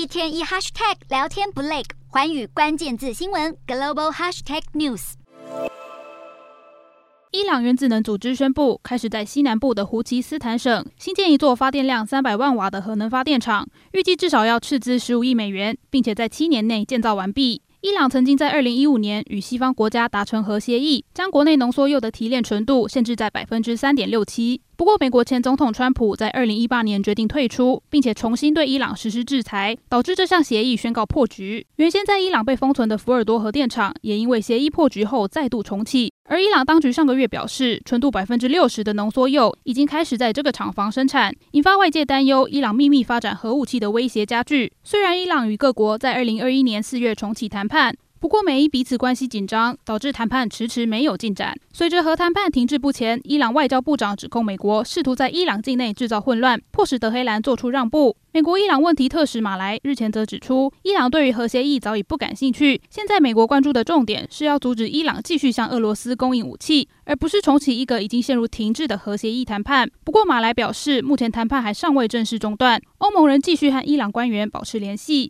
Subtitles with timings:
[0.00, 5.12] 一天一 hashtag 聊天不累，环宇关键字新闻 global hashtag news。
[7.32, 17.60] 伊朗原子能组织宣布，开始在西南部的胡齐斯坦省新建一座发电量三百万瓦的核能发电厂，预计至少要斥资十五亿美元，并且在七年内建造完毕。
[17.82, 24.62] 伊朗曾经在二零一五年与西方国家达成核协议，将国内浓缩铀的提炼纯度限制在百分之三点六七。
[24.80, 31.66] 不过，美国前总统川普在二零一八年决定退出，并且重新对伊朗实施制裁，导致这项协议宣告破局。
[31.76, 36.10] 原先在伊朗被封存的福尔多核电厂，也因为协议破局后再度重启。
[36.24, 44.72] 而伊朗当局上个月表示，纯度百分之六十的浓缩铀已经开始在这个厂房生产，引发外界担忧，伊朗秘密发展核武器的威胁加剧。
[44.82, 51.58] 虽然伊朗与各国在二零二一年四月重启谈判，不过美伊彼此关系紧张，导致谈判迟迟没有进展。
[51.72, 58.14] 随着核谈判停滞不前，伊朗外交部长指控美国试图在伊朗境内制造混乱，迫使德黑兰做出让步。
[58.32, 62.80] 美国伊朗问题特使马来日前则指出，伊朗对于核协议早已不感兴趣。
[62.90, 69.90] 现在美国关注的重点是要阻止伊朗继续向俄罗斯供应武器，而不是重启一个已经陷入停滞的核协议谈判。
[70.04, 75.28] 不过马来表示，目前谈判还尚未正式中断，欧盟仍继续和伊朗官员保持联系。